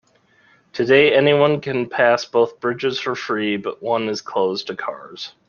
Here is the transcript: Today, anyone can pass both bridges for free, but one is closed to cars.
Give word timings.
Today, 0.73 1.13
anyone 1.13 1.61
can 1.61 1.87
pass 1.87 2.25
both 2.25 2.59
bridges 2.59 2.99
for 2.99 3.13
free, 3.13 3.55
but 3.57 3.83
one 3.83 4.09
is 4.09 4.19
closed 4.23 4.65
to 4.65 4.75
cars. 4.75 5.35